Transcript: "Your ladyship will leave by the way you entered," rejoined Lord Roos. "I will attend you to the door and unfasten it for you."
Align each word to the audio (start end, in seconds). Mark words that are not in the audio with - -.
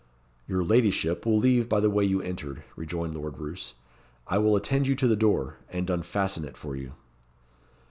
"Your 0.47 0.63
ladyship 0.63 1.27
will 1.27 1.37
leave 1.37 1.69
by 1.69 1.79
the 1.79 1.91
way 1.91 2.03
you 2.03 2.23
entered," 2.23 2.63
rejoined 2.75 3.13
Lord 3.13 3.37
Roos. 3.37 3.75
"I 4.25 4.39
will 4.39 4.55
attend 4.55 4.87
you 4.87 4.95
to 4.95 5.07
the 5.07 5.15
door 5.15 5.57
and 5.69 5.87
unfasten 5.91 6.43
it 6.43 6.57
for 6.57 6.75
you." 6.75 6.93